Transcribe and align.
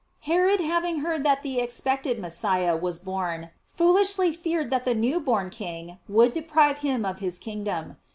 Herod 0.21 0.59
having 0.59 1.01
heard 1.01 1.21
that 1.25 1.43
the 1.43 1.59
expected 1.59 2.17
Messiah 2.17 2.75
was 2.75 2.97
born, 2.97 3.51
foolishly 3.67 4.33
feared 4.33 4.71
that 4.71 4.83
the 4.83 4.95
new 4.95 5.19
born 5.19 5.51
King 5.51 5.99
would 6.09 6.33
deprive 6.33 6.79
him 6.79 7.05
of 7.05 7.19
his 7.19 7.37
kingdom. 7.37 7.97